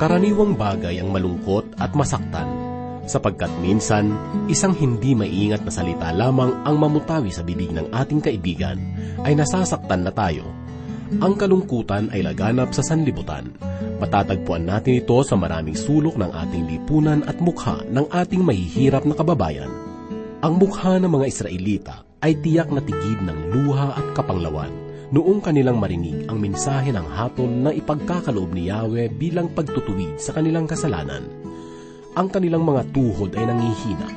[0.00, 2.48] Karaniwang bagay ang malungkot at masaktan,
[3.04, 4.16] sapagkat minsan
[4.48, 8.80] isang hindi maingat na salita lamang ang mamutawi sa bibig ng ating kaibigan
[9.28, 10.48] ay nasasaktan na tayo.
[11.20, 13.52] Ang kalungkutan ay laganap sa sanlibutan.
[14.00, 19.12] Matatagpuan natin ito sa maraming sulok ng ating lipunan at mukha ng ating mahihirap na
[19.12, 19.68] kababayan.
[20.40, 24.72] Ang mukha ng mga Israelita ay tiyak na tigid ng luha at kapanglawan
[25.10, 30.70] noong kanilang marinig ang mensahe ng hatol na ipagkakaloob ni Yahweh bilang pagtutuwid sa kanilang
[30.70, 31.26] kasalanan.
[32.14, 34.08] Ang kanilang mga tuhod ay nangihina,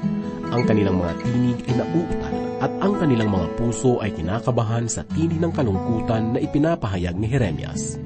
[0.54, 5.42] ang kanilang mga tinig ay nauutal, at ang kanilang mga puso ay kinakabahan sa tinig
[5.42, 7.98] ng kalungkutan na ipinapahayag ni Jeremias.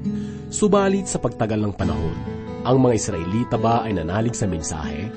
[0.48, 2.16] Subalit sa pagtagal ng panahon,
[2.64, 5.12] ang mga Israelita ba ay nanalig sa mensahe?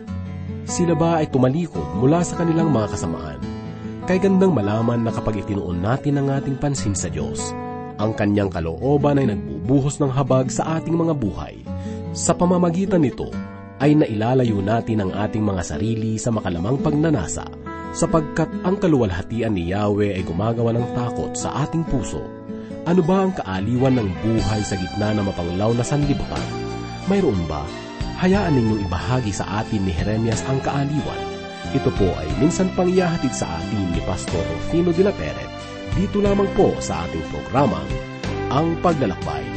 [0.67, 3.39] Sila ba ay tumalikod mula sa kanilang mga kasamaan?
[4.08, 7.56] Kay gandang malaman na kapag itinuon natin ang ating pansin sa Diyos,
[8.02, 11.61] ang kanyang kalooban ay nagbubuhos ng habag sa ating mga buhay.
[12.17, 13.30] Sa pamamagitan nito,
[13.81, 17.45] ay nailalayo natin ang ating mga sarili sa makalamang pagnanasa,
[17.94, 22.22] sapagkat ang kaluwalhatian ni Yahweh ay gumagawa ng takot sa ating puso.
[22.89, 26.45] Ano ba ang kaaliwan ng buhay sa gitna ng mapanglaw na sanlibutan?
[27.05, 27.61] Mayroon ba?
[28.22, 31.22] Hayaan ninyong ibahagi sa atin ni Jeremias ang kaaliwan.
[31.73, 35.61] Ito po ay minsan pang iyahatid sa atin ni Pastor Rufino de la Peret
[35.95, 37.88] dito lamang po sa ating programang
[38.52, 39.50] Ang Paglalakbay.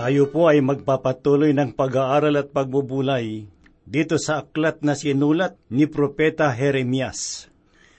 [0.00, 3.44] Tayo po ay magpapatuloy ng pag-aaral at pagbubulay
[3.84, 7.52] dito sa aklat na sinulat ni Propeta Jeremias.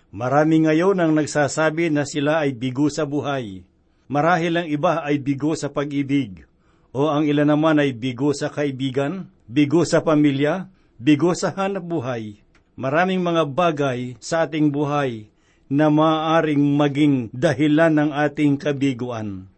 [0.10, 3.62] Marami ngayon ang nagsasabi na sila ay bigo sa buhay.
[4.10, 6.42] Marahil ang iba ay bigo sa pag-ibig,
[6.90, 12.42] o ang ilan naman ay bigo sa kaibigan, bigo sa pamilya, bigo sa hanap buhay.
[12.82, 15.30] Maraming mga bagay sa ating buhay
[15.70, 19.51] na maaaring maging dahilan ng ating kabiguan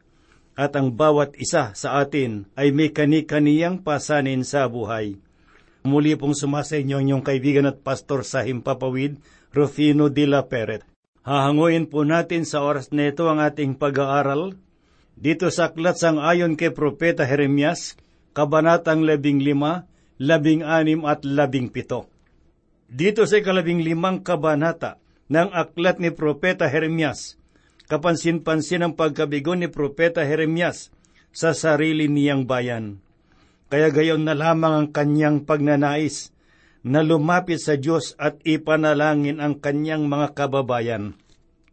[0.54, 5.18] at ang bawat isa sa atin ay may kani-kaniyang pasanin sa buhay.
[5.84, 9.20] Muli pong sumasa inyo inyong kaibigan at pastor sa Himpapawid,
[9.52, 10.86] Rufino de la Peret.
[11.24, 14.56] Hahanguin po natin sa oras na ito ang ating pag-aaral
[15.14, 17.96] dito sa aklat sang ayon kay Propeta Jeremias,
[18.34, 19.86] Kabanatang 15,
[20.18, 22.10] 16 at 17.
[22.90, 24.98] Dito sa ikalabing limang kabanata
[25.30, 27.38] ng aklat ni Propeta Jeremias,
[27.88, 30.92] kapansin-pansin ang pagkabigo ni Propeta Jeremias
[31.34, 33.02] sa sarili niyang bayan.
[33.68, 36.30] Kaya gayon na lamang ang kanyang pagnanais
[36.86, 41.18] na lumapit sa Diyos at ipanalangin ang kanyang mga kababayan.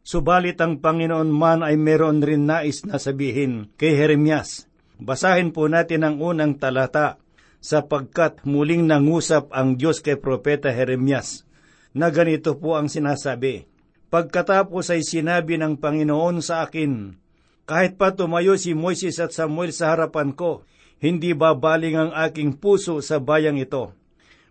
[0.00, 4.64] Subalit ang Panginoon man ay meron rin nais na sabihin kay Jeremias.
[4.96, 7.20] Basahin po natin ang unang talata
[7.60, 11.44] sapagkat muling nangusap ang Diyos kay Propeta Jeremias.
[11.90, 13.66] na ganito po ang sinasabi.
[14.10, 17.14] Pagkatapos ay sinabi ng Panginoon sa akin,
[17.62, 20.66] kahit pa tumayo si Moises at Samuel sa harapan ko,
[20.98, 23.94] hindi babaling ang aking puso sa bayang ito.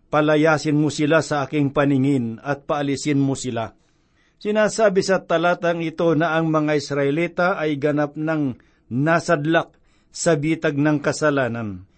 [0.08, 3.76] Palayasin mo sila sa aking paningin at paalisin mo sila.
[4.40, 8.56] Sinasabi sa talatang ito na ang mga Israelita ay ganap ng
[8.88, 9.76] nasadlak
[10.10, 11.89] sa bitag ng kasalanan.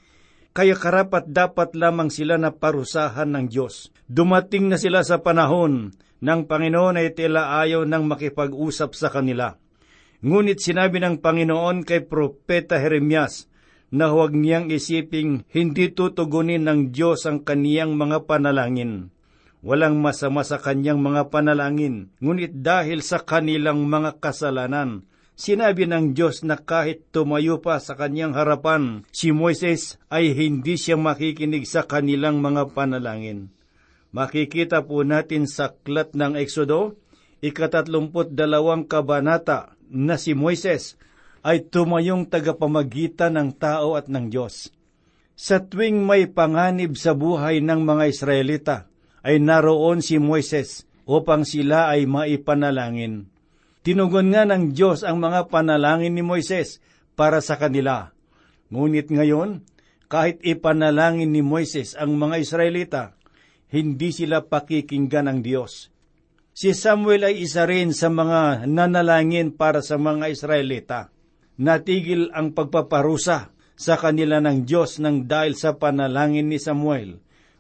[0.52, 3.88] Kaya karapat dapat lamang sila na parusahan ng Diyos.
[4.12, 9.56] Dumating na sila sa panahon ng Panginoon ay tila ayaw nang makipag-usap sa kanila.
[10.22, 13.48] Ngunit sinabi ng Panginoon kay Propeta Jeremias
[13.96, 19.12] na huwag niyang isiping hindi tutugunin ng Diyos ang kaniyang mga panalangin.
[19.62, 25.06] Walang masama sa kanyang mga panalangin, ngunit dahil sa kanilang mga kasalanan,
[25.40, 31.00] sinabi ng Diyos na kahit tumayo pa sa kanyang harapan, si Moises ay hindi siya
[31.00, 33.50] makikinig sa kanilang mga panalangin.
[34.12, 37.00] Makikita po natin sa klat ng Exodo,
[37.40, 41.00] ikatatlumput dalawang kabanata na si Moises
[41.42, 44.70] ay tumayong tagapamagitan ng tao at ng Diyos.
[45.34, 48.78] Sa tuwing may panganib sa buhay ng mga Israelita,
[49.26, 53.31] ay naroon si Moises upang sila ay maipanalangin.
[53.82, 56.82] Tinugon nga ng Diyos ang mga panalangin ni Moises
[57.18, 58.14] para sa kanila.
[58.70, 59.66] Ngunit ngayon,
[60.06, 63.04] kahit ipanalangin ni Moises ang mga Israelita,
[63.74, 65.90] hindi sila pakikinggan ng Diyos.
[66.52, 71.10] Si Samuel ay isa rin sa mga nanalangin para sa mga Israelita.
[71.58, 77.18] Natigil ang pagpaparusa sa kanila ng Diyos ng dahil sa panalangin ni Samuel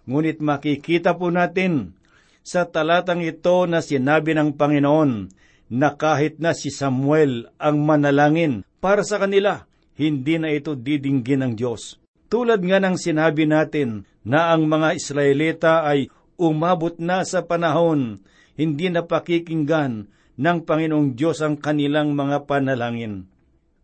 [0.09, 1.93] Ngunit makikita po natin
[2.41, 5.29] sa talatang ito na sinabi ng Panginoon
[5.71, 9.63] na kahit na si Samuel ang manalangin para sa kanila,
[9.95, 11.95] hindi na ito didinggin ng Diyos.
[12.27, 18.19] Tulad nga ng sinabi natin na ang mga Israelita ay umabot na sa panahon,
[18.59, 23.31] hindi na pakikinggan ng Panginoong Diyos ang kanilang mga panalangin.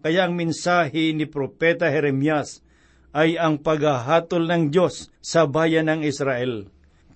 [0.04, 2.64] Kaya ang mensahe ni Propeta Jeremias
[3.12, 6.68] ay ang paghahatol ng Diyos sa bayan ng Israel.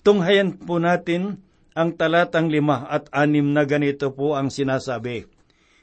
[0.02, 1.40] Tunghayan po natin
[1.78, 5.28] ang talatang lima at anim na ganito po ang sinasabi.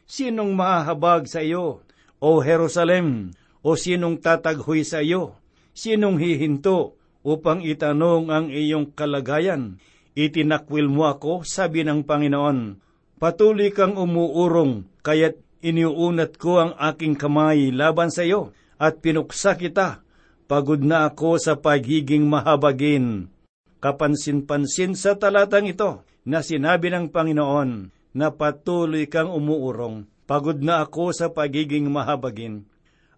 [0.08, 1.84] Sinong mahahabag sa iyo,
[2.18, 3.30] O Jerusalem,
[3.62, 5.38] o sinong tataghoy sa iyo?
[5.76, 9.78] Sinong hihinto upang itanong ang iyong kalagayan?
[10.18, 12.82] Itinakwil mo ako, sabi ng Panginoon.
[13.22, 18.50] Patuloy kang umuurong, kaya't iniuunat ko ang aking kamay laban sa iyo,
[18.82, 20.02] at pinuksa kita
[20.48, 23.28] Pagod na ako sa pagiging mahabagin.
[23.78, 27.70] Kapansin-pansin sa talatang ito na sinabi ng Panginoon
[28.14, 30.10] na patuloy kang umuurong.
[30.28, 32.68] Pagod na ako sa pagiging mahabagin.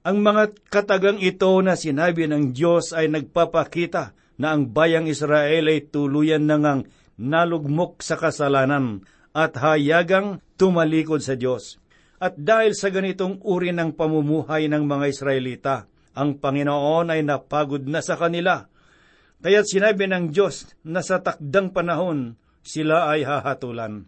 [0.00, 5.92] Ang mga katagang ito na sinabi ng Diyos ay nagpapakita na ang bayang Israel ay
[5.92, 6.82] tuluyan na ngang
[7.20, 9.04] nalugmok sa kasalanan
[9.36, 11.76] at hayagang tumalikod sa Diyos.
[12.20, 15.76] At dahil sa ganitong uri ng pamumuhay ng mga Israelita,
[16.16, 18.68] ang Panginoon ay napagod na sa kanila.
[19.40, 24.04] Kaya't sinabi ng Diyos na sa takdang panahon sila ay hahatulan.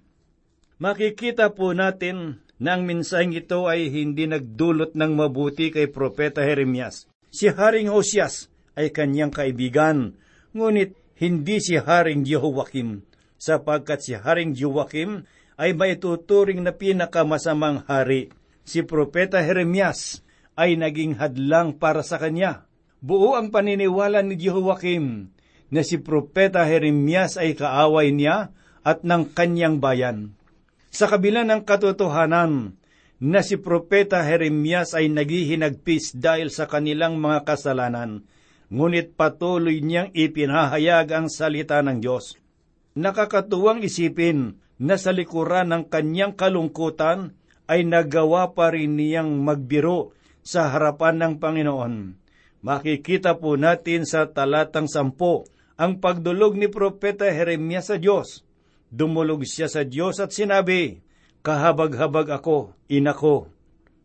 [0.76, 7.08] Makikita po natin na ang minsaheng ito ay hindi nagdulot ng mabuti kay Propeta Jeremias.
[7.32, 10.20] Si Haring Hosias ay kanyang kaibigan,
[10.52, 13.00] ngunit hindi si Haring Jehoiakim,
[13.40, 15.24] sapagkat si Haring Jehoiakim
[15.56, 18.28] ay maituturing na pinakamasamang hari.
[18.68, 20.20] Si Propeta Jeremias
[20.60, 22.68] ay naging hadlang para sa kanya.
[23.02, 25.34] Buo ang paniniwala ni Jehoiakim
[25.74, 28.54] na si Propeta Jeremias ay kaaway niya
[28.86, 30.38] at ng kanyang bayan.
[30.94, 32.78] Sa kabila ng katotohanan
[33.18, 38.22] na si Propeta Jeremias ay naghihinagpis dahil sa kanilang mga kasalanan,
[38.70, 42.38] ngunit patuloy niyang ipinahayag ang salita ng Diyos.
[42.94, 47.34] Nakakatuwang isipin na sa likuran ng kanyang kalungkutan
[47.66, 50.14] ay nagawa pa rin niyang magbiro
[50.46, 52.21] sa harapan ng Panginoon.
[52.62, 58.46] Makikita po natin sa talatang sampo ang pagdulog ni Propeta Jeremias sa Diyos.
[58.86, 61.02] Dumulog siya sa Diyos at sinabi,
[61.42, 63.50] Kahabag-habag ako, inako,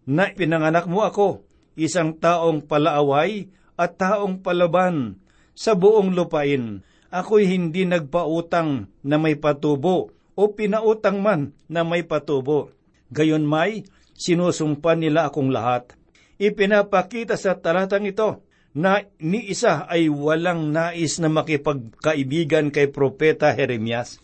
[0.10, 1.46] na pinanganak mo ako,
[1.78, 3.46] isang taong palaaway
[3.78, 5.22] at taong palaban
[5.54, 6.82] sa buong lupain.
[7.14, 12.74] Ako'y hindi nagpautang na may patubo o pinautang man na may patubo.
[13.14, 13.86] Gayon may,
[14.18, 15.94] sinusumpa nila akong lahat
[16.38, 18.46] ipinapakita sa talatang ito
[18.78, 24.22] na ni isa ay walang nais na makipagkaibigan kay Propeta Jeremias.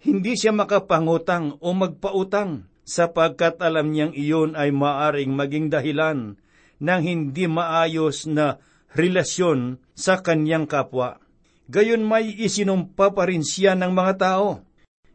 [0.00, 6.40] Hindi siya makapangutang o magpautang sapagkat alam niyang iyon ay maaring maging dahilan
[6.80, 8.56] ng hindi maayos na
[8.96, 11.20] relasyon sa kanyang kapwa.
[11.68, 14.64] gayon may isinumpa pa rin siya ng mga tao.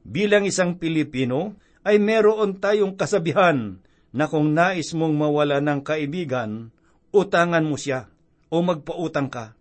[0.01, 6.73] Bilang isang Pilipino, ay meron tayong kasabihan na kung nais mong mawala ng kaibigan,
[7.13, 8.09] utangan mo siya
[8.49, 9.57] o magpautang ka.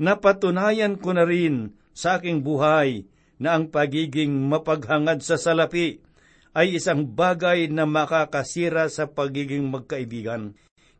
[0.00, 3.04] Napatunayan ko na rin sa aking buhay
[3.36, 6.00] na ang pagiging mapaghangad sa salapi
[6.52, 10.56] ay isang bagay na makakasira sa pagiging magkaibigan.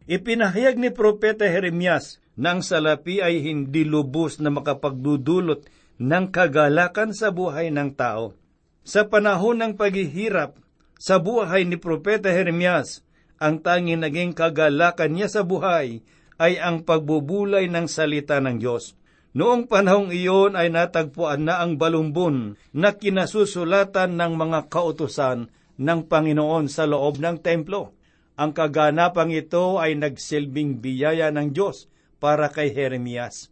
[0.08, 5.68] Ipinahayag ni Propeta Jeremias na ang salapi ay hindi lubos na makapagdudulot
[6.00, 8.34] ng kagalakan sa buhay ng tao.
[8.82, 10.58] Sa panahon ng paghihirap
[10.98, 13.06] sa buhay ni Propeta Jeremias,
[13.38, 16.02] ang tanging naging kagalakan niya sa buhay
[16.40, 18.96] ay ang pagbubulay ng salita ng Diyos.
[19.32, 25.48] Noong panahong iyon ay natagpuan na ang balumbon na kinasusulatan ng mga kautusan
[25.80, 27.96] ng Panginoon sa loob ng templo.
[28.36, 31.88] Ang kaganapang ito ay nagsilbing biyaya ng Diyos
[32.20, 33.48] para kay Jeremias.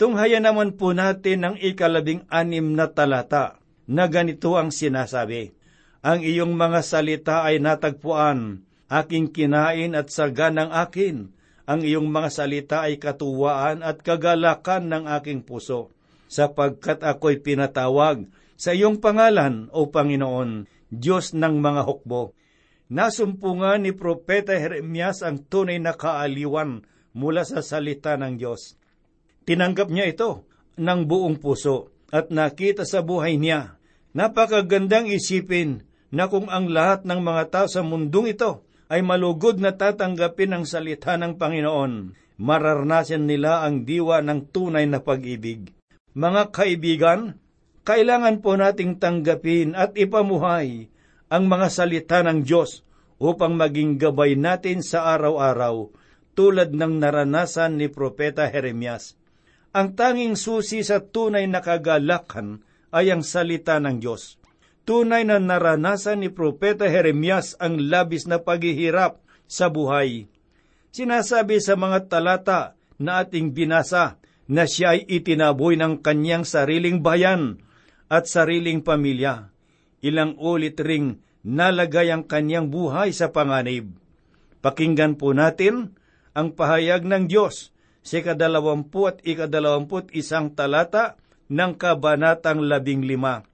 [0.00, 5.52] Tunghayan naman po natin ang ikalabing anim na talata na ganito ang sinasabi.
[6.06, 11.34] Ang iyong mga salita ay natagpuan, aking kinain at saga ng akin,
[11.68, 15.92] ang iyong mga salita ay katuwaan at kagalakan ng aking puso,
[16.24, 18.24] sapagkat ako'y pinatawag
[18.56, 22.32] sa iyong pangalan, O Panginoon, Diyos ng mga hukbo.
[22.88, 28.80] Nasumpungan ni Propeta Jeremias ang tunay na kaaliwan mula sa salita ng Diyos.
[29.44, 30.48] Tinanggap niya ito
[30.80, 33.76] ng buong puso at nakita sa buhay niya.
[34.16, 39.76] Napakagandang isipin na kung ang lahat ng mga tao sa mundong ito ay malugod na
[39.76, 45.72] tatanggapin ang salita ng Panginoon, mararanasan nila ang diwa ng tunay na pag-ibig.
[46.16, 47.20] Mga kaibigan,
[47.84, 50.88] kailangan po nating tanggapin at ipamuhay
[51.28, 52.84] ang mga salita ng Diyos
[53.20, 55.92] upang maging gabay natin sa araw-araw
[56.32, 59.18] tulad ng naranasan ni Propeta Jeremias.
[59.74, 64.40] Ang tanging susi sa tunay na kagalakan ay ang salita ng Diyos.
[64.88, 70.32] Tunay na naranasan ni Propeta Jeremias ang labis na paghihirap sa buhay.
[70.96, 74.16] Sinasabi sa mga talata na ating binasa
[74.48, 77.60] na siya ay itinaboy ng kanyang sariling bayan
[78.08, 79.52] at sariling pamilya.
[80.00, 83.92] Ilang ulit ring nalagay ang kanyang buhay sa panganib.
[84.64, 86.00] Pakinggan po natin
[86.32, 91.20] ang pahayag ng Diyos sa ikadalawampu at ikadalawamput isang talata
[91.52, 93.44] ng kabanatang labing lima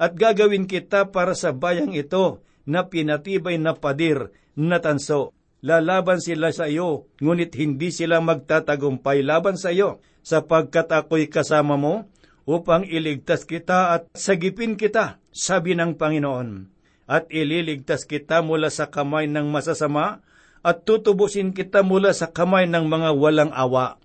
[0.00, 5.30] at gagawin kita para sa bayang ito na pinatibay na padir na tanso.
[5.64, 12.04] Lalaban sila sa iyo, ngunit hindi sila magtatagumpay laban sa iyo, sapagkat ako'y kasama mo
[12.44, 16.68] upang iligtas kita at sagipin kita, sabi ng Panginoon.
[17.08, 20.24] At ililigtas kita mula sa kamay ng masasama
[20.64, 24.00] at tutubusin kita mula sa kamay ng mga walang awa.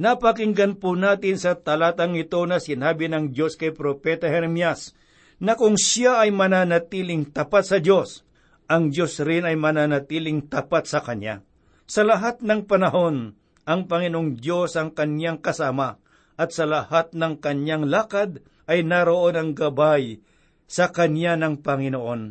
[0.00, 4.96] Napakinggan po natin sa talatang ito na sinabi ng Diyos kay Propeta Jeremias
[5.42, 8.22] na kung siya ay mananatiling tapat sa Diyos,
[8.70, 11.42] ang Diyos rin ay mananatiling tapat sa Kanya.
[11.90, 13.34] Sa lahat ng panahon,
[13.66, 15.98] ang Panginoong Diyos ang Kanyang kasama
[16.38, 18.38] at sa lahat ng Kanyang lakad
[18.70, 20.22] ay naroon ang gabay
[20.70, 22.22] sa Kanya ng Panginoon.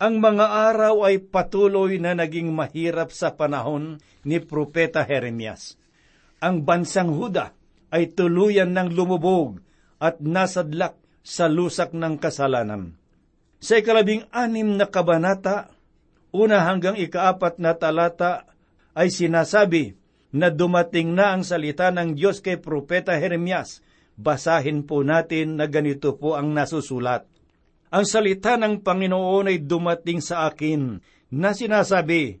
[0.00, 5.76] Ang mga araw ay patuloy na naging mahirap sa panahon ni Propeta Jeremias.
[6.40, 7.52] Ang bansang Huda
[7.94, 9.60] ay tuluyan ng lumubog
[10.02, 13.00] at nasadlak sa lusak ng kasalanan.
[13.64, 15.72] Sa ikalabing anim na kabanata,
[16.36, 18.44] una hanggang ikaapat na talata,
[18.92, 19.96] ay sinasabi
[20.36, 23.80] na dumating na ang salita ng Diyos kay Propeta Jeremias.
[24.14, 27.26] Basahin po natin na ganito po ang nasusulat.
[27.90, 31.02] Ang salita ng Panginoon ay dumating sa akin
[31.32, 32.38] na sinasabi,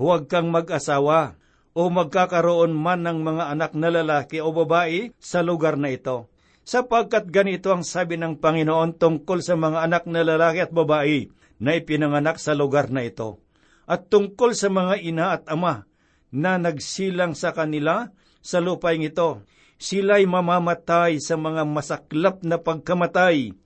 [0.00, 1.36] Huwag kang mag-asawa
[1.76, 6.30] o magkakaroon man ng mga anak na lalaki o babae sa lugar na ito
[6.64, 11.28] sapagkat ganito ang sabi ng Panginoon tungkol sa mga anak na lalaki at babae
[11.60, 13.40] na ipinanganak sa lugar na ito,
[13.84, 15.84] at tungkol sa mga ina at ama
[16.32, 18.08] na nagsilang sa kanila
[18.40, 19.44] sa lupaing ito.
[19.80, 23.56] Sila'y mamamatay sa mga masaklap na pagkamatay.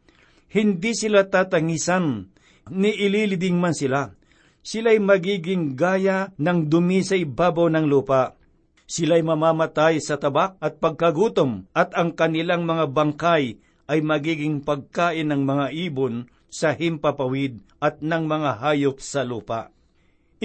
[0.47, 2.31] Hindi sila tatangisan,
[2.71, 4.15] ni ililibing man sila.
[4.63, 8.39] Sila'y magiging gaya ng dumi sa ibabaw ng lupa
[8.85, 13.57] Sila'y mamamatay sa tabak at pagkagutom at ang kanilang mga bangkay
[13.89, 19.73] ay magiging pagkain ng mga ibon sa himpapawid at ng mga hayop sa lupa.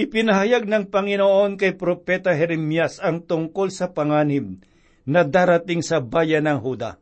[0.00, 4.64] Ipinahayag ng Panginoon kay Propeta Jeremias ang tungkol sa panganib
[5.04, 6.96] na darating sa bayan ng Huda.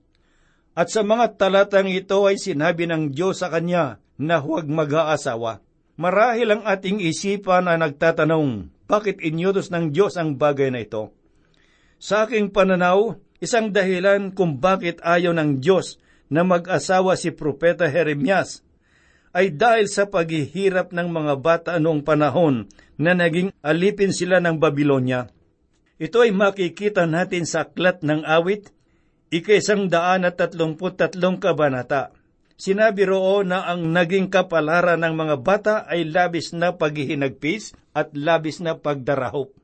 [0.74, 5.62] At sa mga talatang ito ay sinabi ng Diyos sa kanya na huwag mag-aasawa.
[5.98, 11.17] Marahil ang ating isipan na nagtatanong, bakit inyutos ng Diyos ang bagay na ito?
[11.98, 18.66] Sa aking pananaw, Isang dahilan kung bakit ayaw ng Diyos na mag-asawa si Propeta Jeremias
[19.30, 22.66] ay dahil sa paghihirap ng mga bata noong panahon
[22.98, 25.30] na naging alipin sila ng Babylonia.
[26.02, 28.74] Ito ay makikita natin sa aklat ng awit,
[29.30, 32.10] ikaisang daan at tatlumput tatlong kabanata.
[32.58, 38.58] Sinabi roon na ang naging kapalaran ng mga bata ay labis na paghihinagpis at labis
[38.58, 39.54] na pagdarahop.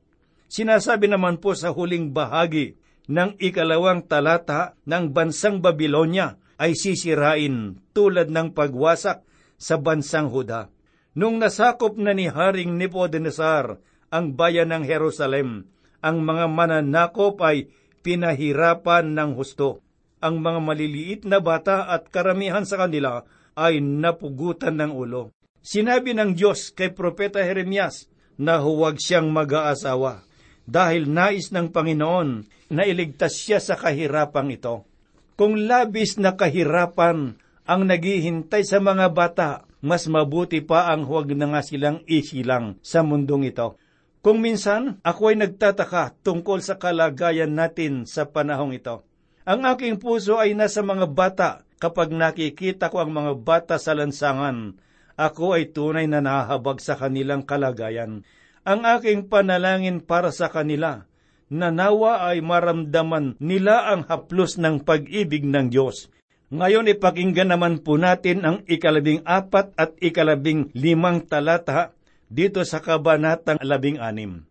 [0.54, 2.78] Sinasabi naman po sa huling bahagi
[3.10, 9.26] ng ikalawang talata ng bansang Babylonia ay sisirain tulad ng pagwasak
[9.58, 10.70] sa bansang Huda.
[11.18, 13.82] Nung nasakop na ni Haring Nebuchadnezzar
[14.14, 15.66] ang bayan ng Jerusalem,
[15.98, 17.66] ang mga mananakop ay
[18.06, 19.82] pinahirapan ng husto.
[20.22, 23.26] Ang mga maliliit na bata at karamihan sa kanila
[23.58, 25.34] ay napugutan ng ulo.
[25.66, 28.06] Sinabi ng Diyos kay Propeta Jeremias
[28.38, 30.30] na huwag siyang mag-aasawa
[30.64, 32.28] dahil nais ng Panginoon
[32.72, 34.88] na iligtas siya sa kahirapang ito.
[35.34, 41.52] Kung labis na kahirapan ang naghihintay sa mga bata, mas mabuti pa ang huwag na
[41.52, 43.76] nga silang isilang sa mundong ito.
[44.24, 49.04] Kung minsan, ako ay nagtataka tungkol sa kalagayan natin sa panahong ito.
[49.44, 54.80] Ang aking puso ay nasa mga bata kapag nakikita ko ang mga bata sa lansangan.
[55.20, 58.24] Ako ay tunay na nahahabag sa kanilang kalagayan.
[58.64, 61.04] Ang aking panalangin para sa kanila,
[61.52, 66.08] na nawa ay maramdaman nila ang haplos ng pag-ibig ng Diyos.
[66.48, 71.92] Ngayon ipakinggan naman po natin ang ikalabing apat at ikalabing limang talata
[72.32, 74.48] dito sa kabanatang labing anim.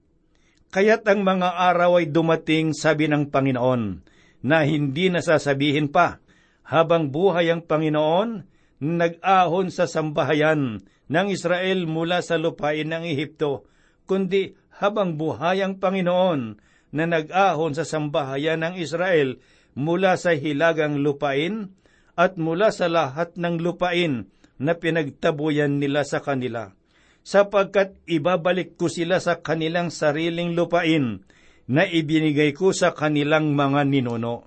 [0.70, 4.02] Kaya't ang mga araw ay dumating, sabi ng Panginoon,
[4.46, 6.22] na hindi nasasabihin pa,
[6.66, 8.46] habang buhay ang Panginoon,
[8.78, 13.70] nag-ahon sa sambahayan ng Israel mula sa lupain ng Ehipto,
[14.14, 16.62] kundi habang buhay ang Panginoon
[16.94, 19.42] na nag-ahon sa sambahayan ng Israel
[19.74, 21.74] mula sa hilagang lupain
[22.14, 24.30] at mula sa lahat ng lupain
[24.62, 26.78] na pinagtabuyan nila sa kanila,
[27.26, 31.26] sapagkat ibabalik ko sila sa kanilang sariling lupain
[31.66, 34.46] na ibinigay ko sa kanilang mga ninuno.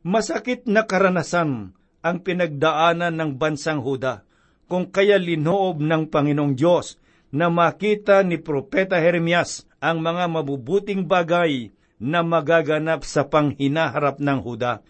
[0.00, 4.24] Masakit na karanasan ang pinagdaanan ng bansang Huda,
[4.64, 6.96] kung kaya linoob ng Panginoong Diyos
[7.34, 14.80] na makita ni Propeta Jeremias ang mga mabubuting bagay na magaganap sa panghinaharap ng Huda.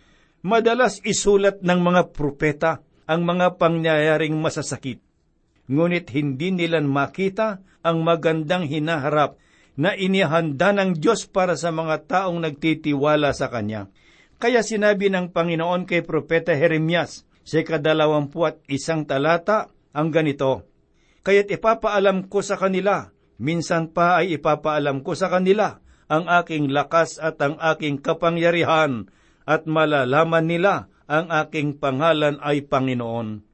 [0.44, 5.02] Madalas isulat ng mga propeta ang mga pangyayaring masasakit.
[5.66, 9.40] Ngunit hindi nila makita ang magandang hinaharap
[9.78, 13.86] na inihanda ng Diyos para sa mga taong nagtitiwala sa Kanya.
[14.38, 20.68] Kaya sinabi ng Panginoon kay Propeta Jeremias sa kadalawampu at isang talata ang ganito,
[21.28, 25.76] Kaya't ipapaalam ko sa kanila, minsan pa ay ipapaalam ko sa kanila
[26.08, 29.12] ang aking lakas at ang aking kapangyarihan,
[29.44, 33.44] at malalaman nila ang aking pangalan ay Panginoon.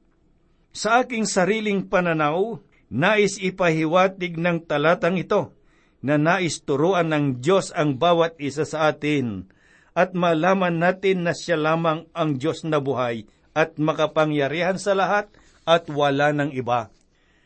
[0.71, 5.51] Sa aking sariling pananaw, nais ipahiwatig ng talatang ito
[5.99, 9.51] na nais turuan ng Diyos ang bawat isa sa atin
[9.91, 15.27] at malaman natin na siya lamang ang Diyos na buhay at makapangyarihan sa lahat
[15.67, 16.94] at wala ng iba.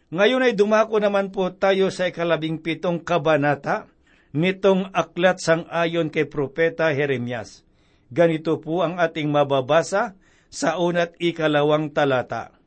[0.10, 3.86] Ngayon ay dumako naman po tayo sa ikalabing pitong kabanata
[4.34, 7.62] nitong aklat sang ayon kay Propeta Jeremias.
[8.10, 10.18] Ganito po ang ating mababasa
[10.50, 12.58] sa unat ikalawang talata.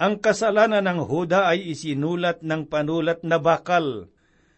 [0.00, 4.08] Ang kasalanan ng Huda ay isinulat ng panulat na bakal.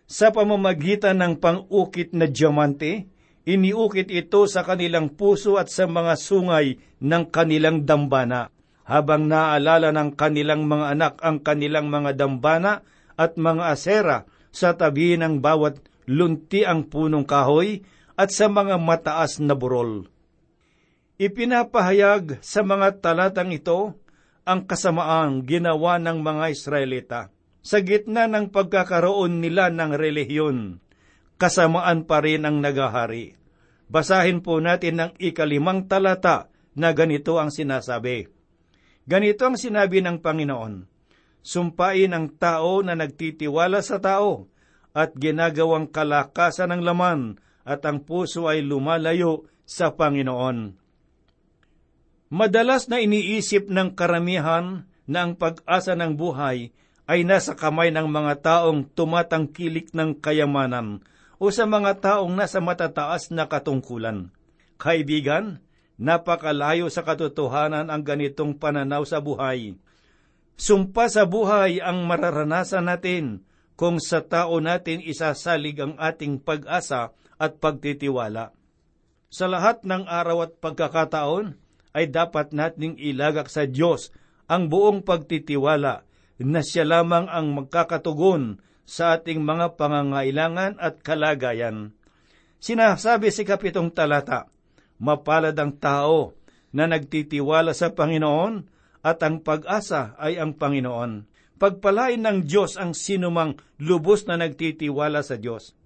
[0.07, 3.11] Sa pamamagitan ng pang-ukit na diamante,
[3.43, 8.54] iniukit ito sa kanilang puso at sa mga sungay ng kanilang dambana.
[8.85, 12.85] Habang naalala ng kanilang mga anak ang kanilang mga dambana
[13.17, 14.19] at mga asera
[14.53, 17.81] sa tabi ng bawat lunti ang punong kahoy
[18.15, 20.07] at sa mga mataas na burol.
[21.17, 23.97] Ipinapahayag sa mga talatang ito
[24.45, 27.21] ang kasamaang ginawa ng mga Israelita.
[27.65, 30.85] Sa gitna ng pagkakaroon nila ng relihiyon,
[31.41, 33.41] kasamaan pa rin ang nagahari.
[33.89, 38.34] Basahin po natin ang ikalimang talata na ganito ang sinasabi.
[39.05, 40.89] Ganito ang sinabi ng Panginoon,
[41.45, 44.49] Sumpain ang tao na nagtitiwala sa tao
[44.97, 47.21] at ginagawang kalakasan ng laman
[47.69, 50.73] at ang puso ay lumalayo sa Panginoon.
[52.33, 56.73] Madalas na iniisip ng karamihan na ang pag-asa ng buhay
[57.05, 61.05] ay nasa kamay ng mga taong tumatangkilik ng kayamanan
[61.37, 64.33] o sa mga taong nasa matataas na katungkulan.
[64.81, 65.61] Kaibigan,
[66.01, 69.79] napakalayo sa katotohanan ang ganitong pananaw sa buhay.
[70.55, 73.43] Sumpa sa buhay ang mararanasan natin
[73.75, 78.55] kung sa tao natin isasalig ang ating pag-asa at pagtitiwala.
[79.35, 81.59] Sa lahat ng araw at pagkakataon
[81.91, 84.15] ay dapat nating ilagak sa Diyos
[84.47, 86.07] ang buong pagtitiwala
[86.39, 91.97] na siya lamang ang magkakatugon sa ating mga pangangailangan at kalagayan.
[92.63, 94.54] Sinasabi si Kapitong Talata,
[95.05, 96.33] Mapalad ang tao
[96.73, 98.65] na nagtitiwala sa Panginoon
[99.05, 101.29] at ang pag-asa ay ang Panginoon.
[101.61, 105.77] Pagpalain ng Diyos ang sinumang lubos na nagtitiwala sa Diyos.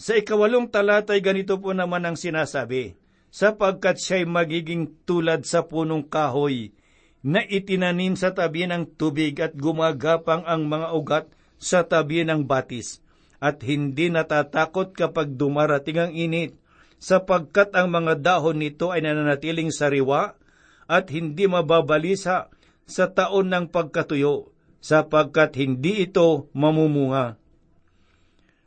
[0.00, 2.96] Sa ikawalong talata ay ganito po naman ang sinasabi,
[3.28, 6.72] sapagkat siya'y magiging tulad sa punong kahoy
[7.20, 11.26] na itinanim sa tabi ng tubig at gumagapang ang mga ugat
[11.60, 13.04] sa tabi ng batis,
[13.36, 16.56] at hindi natatakot kapag dumarating ang init,
[17.00, 20.36] sapagkat ang mga dahon nito ay nananatiling sariwa
[20.84, 22.52] at hindi mababalisa
[22.84, 24.52] sa taon ng pagkatuyo,
[24.84, 27.40] sapagkat hindi ito mamumunga.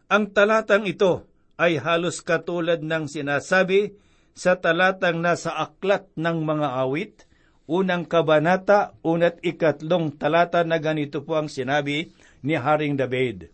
[0.09, 1.29] Ang talatang ito
[1.61, 3.93] ay halos katulad ng sinasabi
[4.33, 7.29] sa talatang nasa aklat ng mga awit,
[7.69, 12.09] unang kabanata, unat ikatlong talata na ganito po ang sinabi
[12.41, 13.53] ni Haring David.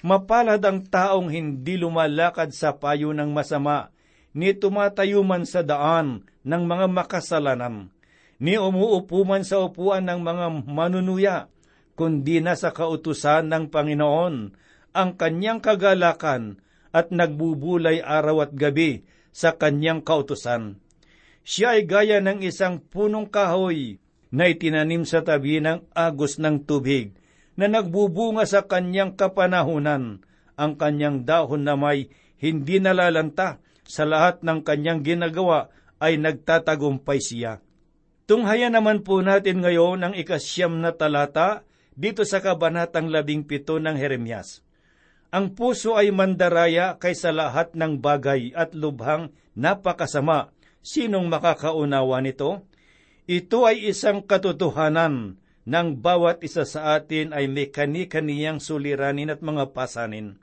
[0.00, 3.92] Mapalad ang taong hindi lumalakad sa payo ng masama,
[4.36, 7.90] ni tumatayo man sa daan ng mga makasalanan,
[8.40, 11.38] ni umuupo man sa upuan ng mga manunuya,
[11.98, 14.34] kundi na sa kautusan ng Panginoon
[14.96, 16.58] ang kanyang kagalakan
[16.90, 20.82] at nagbubulay araw at gabi sa kanyang kautusan.
[21.46, 27.14] Siya ay gaya ng isang punong kahoy na itinanim sa tabi ng agos ng tubig
[27.58, 30.22] na nagbubunga sa kanyang kapanahunan.
[30.60, 33.60] Ang kanyang dahon na may hindi nalalanta
[33.90, 37.58] sa lahat ng kanyang ginagawa ay nagtatagumpay siya.
[38.30, 41.66] Tunghaya naman po natin ngayon ang ikasyam na talata
[41.98, 44.62] dito sa kabanatang labing pito ng Jeremias.
[45.34, 50.54] Ang puso ay mandaraya kaysa lahat ng bagay at lubhang napakasama.
[50.80, 52.62] Sinong makakaunawa nito?
[53.26, 59.70] Ito ay isang katotohanan ng bawat isa sa atin ay may kani-kaniyang suliranin at mga
[59.70, 60.40] pasanin.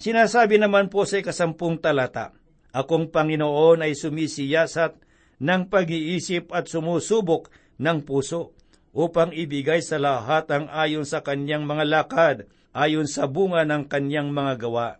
[0.00, 2.32] Sinasabi naman po sa ikasampung talata,
[2.74, 4.98] Akong Panginoon ay sumisiyasat
[5.38, 8.50] ng pag-iisip at sumusubok ng puso
[8.90, 12.36] upang ibigay sa lahat ang ayon sa kanyang mga lakad
[12.74, 14.98] ayon sa bunga ng kanyang mga gawa.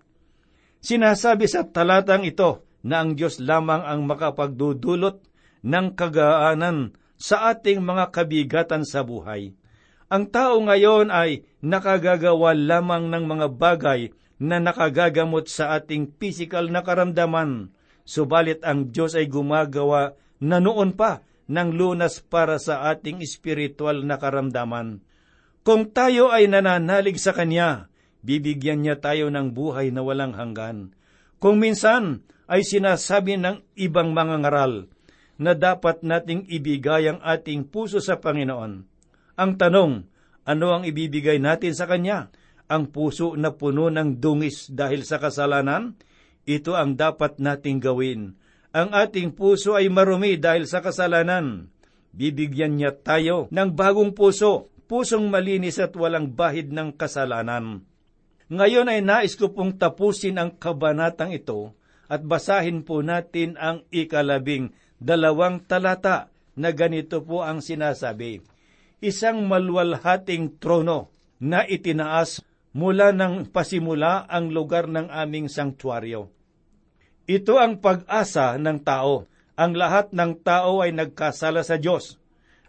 [0.79, 5.19] Sinasabi sa talatang ito na ang Diyos lamang ang makapagdudulot
[5.67, 9.57] ng kagaanan sa ating mga kabigatan sa buhay.
[10.13, 14.01] Ang tao ngayon ay nakagagawa lamang ng mga bagay
[14.39, 17.71] na nakagagamot sa ating pisikal na karamdaman,
[18.03, 24.17] subalit ang Diyos ay gumagawa na noon pa ng lunas para sa ating espiritual na
[24.17, 25.05] karamdaman.
[25.65, 27.89] Kung tayo ay nananalig sa Kanya,
[28.21, 30.93] bibigyan niya tayo ng buhay na walang hanggan.
[31.41, 34.75] Kung minsan ay sinasabi ng ibang mga ngaral
[35.41, 38.73] na dapat nating ibigay ang ating puso sa Panginoon.
[39.35, 39.93] Ang tanong,
[40.45, 42.31] ano ang ibibigay natin sa Kanya?
[42.69, 46.01] Ang puso na puno ng dungis dahil sa kasalanan?
[46.49, 48.37] Ito ang dapat nating gawin.
[48.73, 51.69] Ang ating puso ay marumi dahil sa kasalanan.
[52.15, 57.85] Bibigyan niya tayo ng bagong puso pusong malinis at walang bahid ng kasalanan.
[58.53, 61.73] Ngayon ay nais ko pong tapusin ang kabanatang ito
[62.07, 68.45] at basahin po natin ang ikalabing dalawang talata na ganito po ang sinasabi.
[69.01, 76.29] Isang malwalhating trono na itinaas mula ng pasimula ang lugar ng aming sanktuaryo.
[77.25, 79.31] Ito ang pag-asa ng tao.
[79.55, 82.19] Ang lahat ng tao ay nagkasala sa Diyos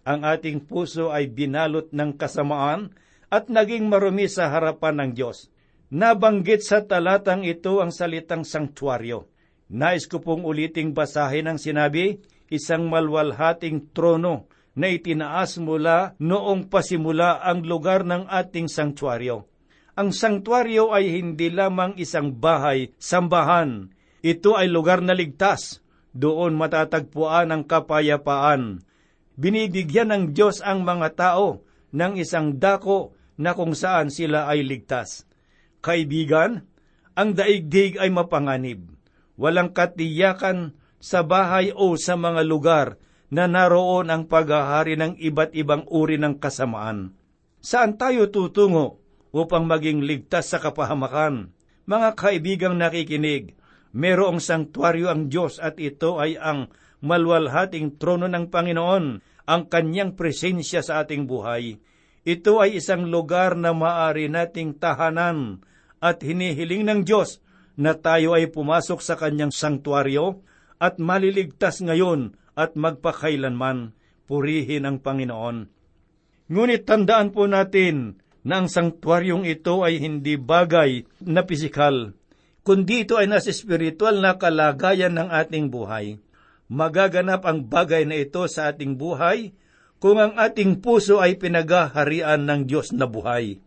[0.06, 2.94] ang ating puso ay binalot ng kasamaan
[3.34, 5.50] at naging marumi sa harapan ng Diyos.
[5.90, 9.26] Nabanggit sa talatang ito ang salitang sanktuaryo.
[9.74, 12.22] Nais ko pong uliting basahin ang sinabi,
[12.54, 14.46] isang malwalhating trono
[14.78, 19.50] na itinaas mula noong pasimula ang lugar ng ating sanktuaryo.
[19.96, 23.96] Ang sanktuaryo ay hindi lamang isang bahay, sambahan.
[24.20, 25.80] Ito ay lugar na ligtas.
[26.12, 28.84] Doon matatagpuan ang kapayapaan,
[29.36, 35.28] binibigyan ng Diyos ang mga tao ng isang dako na kung saan sila ay ligtas.
[35.84, 36.64] Kaibigan,
[37.16, 38.96] ang daigdig ay mapanganib.
[39.36, 42.88] Walang katiyakan sa bahay o sa mga lugar
[43.32, 47.16] na naroon ang paghahari ng iba't ibang uri ng kasamaan.
[47.60, 49.05] Saan tayo tutungo
[49.36, 51.52] upang maging ligtas sa kapahamakan?
[51.84, 53.60] Mga kaibigang nakikinig,
[53.92, 56.72] merong sanktuaryo ang Diyos at ito ay ang
[57.04, 59.06] malwalhating trono ng Panginoon,
[59.46, 61.78] ang kanyang presensya sa ating buhay.
[62.26, 65.62] Ito ay isang lugar na maari nating tahanan
[66.02, 67.38] at hinihiling ng Diyos
[67.78, 70.42] na tayo ay pumasok sa kanyang sanktuaryo
[70.82, 73.94] at maliligtas ngayon at magpakailanman.
[74.26, 75.70] Purihin ang Panginoon.
[76.50, 82.14] Ngunit tandaan po natin na ang sangtuaryong ito ay hindi bagay na pisikal,
[82.62, 86.22] kundi ito ay nasa espiritual na kalagayan ng ating buhay.
[86.70, 89.54] Magaganap ang bagay na ito sa ating buhay
[89.98, 93.58] kung ang ating puso ay pinagaharian ng Diyos na buhay.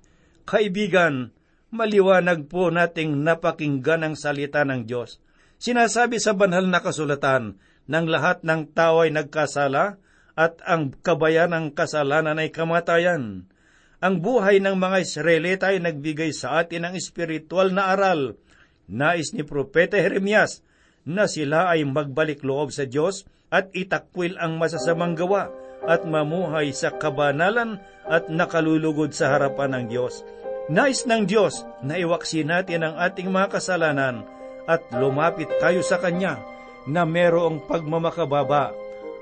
[0.46, 1.34] Kaibigan,
[1.74, 5.18] maliwanag po nating napakinggan ang salita ng Diyos.
[5.58, 7.58] Sinasabi sa banal na kasulatan
[7.90, 9.98] ng lahat ng tao ay nagkasala
[10.38, 13.50] at ang kabayan ng kasalanan ay kamatayan.
[13.98, 18.38] Ang buhay ng mga Israelita ay nagbigay sa atin ng espiritual na aral.
[18.86, 20.62] Nais ni Propeta Jeremias
[21.02, 25.50] na sila ay magbalik loob sa Diyos at itakwil ang masasamang gawa
[25.82, 30.22] at mamuhay sa kabanalan at nakalulugod sa harapan ng Diyos.
[30.70, 34.22] Nais ng Diyos na iwaksin natin ang ating mga kasalanan
[34.70, 36.38] at lumapit tayo sa Kanya
[36.86, 38.70] na merong pagmamakababa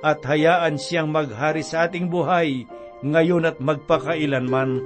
[0.05, 2.69] at hayaan siyang maghari sa ating buhay
[3.05, 4.81] ngayon at magpakailanman.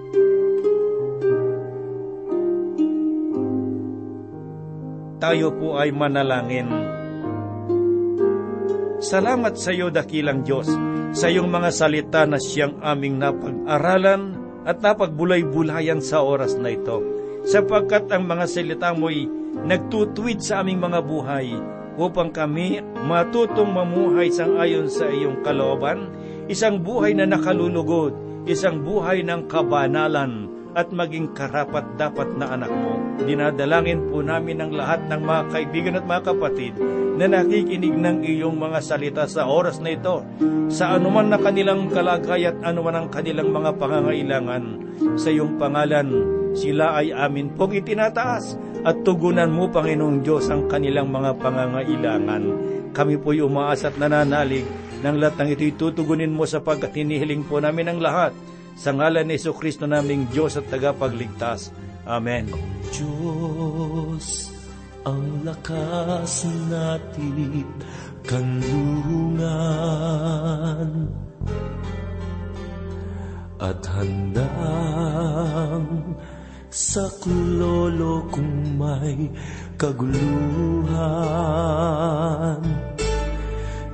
[5.20, 6.70] Tayo po ay manalangin.
[9.00, 10.68] Salamat sa iyo, dakilang Diyos,
[11.12, 17.00] sa iyong mga salita na siyang aming napag-aralan at napagbulay-bulayan sa oras na ito,
[17.44, 19.28] sapagkat ang mga salita mo'y
[19.64, 21.48] nagtutuwid sa aming mga buhay
[22.00, 26.08] upang kami matutong mamuhay sang ayon sa iyong kalooban,
[26.50, 28.10] isang buhay na nakalulugod,
[28.50, 32.98] isang buhay ng kabanalan, at maging karapat dapat na anak mo.
[33.22, 36.74] Dinadalangin po namin ang lahat ng mga kaibigan at mga kapatid
[37.18, 40.22] na nakikinig ng iyong mga salita sa oras na ito,
[40.70, 44.64] sa anuman na kanilang kalagay at anuman ang kanilang mga pangangailangan.
[45.18, 46.06] Sa iyong pangalan,
[46.54, 48.54] sila ay amin pong itinataas
[48.86, 52.42] at tugunan mo, Panginoong Diyos, ang kanilang mga pangangailangan.
[52.94, 57.88] Kami po'y umaas at nananalig ng lahat ng ito'y tutugunin mo sapagkat hinihiling po namin
[57.88, 58.32] ang lahat
[58.76, 61.72] sa ngalan ni Yesu Kristo naming Diyos at tagapagligtas.
[62.04, 62.48] Amen.
[62.92, 64.52] Diyos,
[65.04, 67.64] ang lakas natin
[68.24, 69.48] kanlungan
[73.60, 74.56] at handang
[76.72, 79.28] saklolo kung may
[79.76, 80.20] kaguluhan.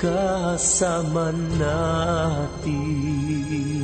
[0.00, 1.28] Kasama
[1.60, 3.83] natin,